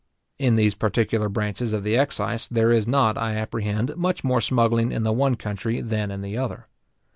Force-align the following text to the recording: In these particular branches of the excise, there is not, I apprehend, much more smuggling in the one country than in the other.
In 0.39 0.55
these 0.55 0.73
particular 0.73 1.29
branches 1.29 1.73
of 1.73 1.83
the 1.83 1.95
excise, 1.95 2.47
there 2.47 2.71
is 2.71 2.87
not, 2.87 3.19
I 3.19 3.35
apprehend, 3.35 3.95
much 3.95 4.23
more 4.23 4.41
smuggling 4.41 4.91
in 4.91 5.03
the 5.03 5.13
one 5.13 5.35
country 5.35 5.79
than 5.79 6.09
in 6.09 6.21
the 6.21 6.39
other. 6.39 6.65